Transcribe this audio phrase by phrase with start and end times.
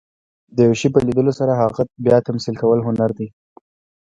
[0.55, 3.27] د یو شي په لیدلو سره هغه بیا تمثیل کول، هنر دئ.